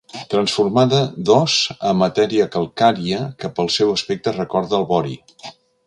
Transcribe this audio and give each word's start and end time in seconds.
Transformada 0.31 1.01
d'os 1.27 1.57
a 1.91 1.93
matèria 1.99 2.49
calcària 2.57 3.23
que 3.43 3.53
pel 3.61 3.73
seu 3.79 3.93
aspecte 3.99 4.37
recorda 4.41 4.81
el 4.81 4.93
vori. 4.95 5.19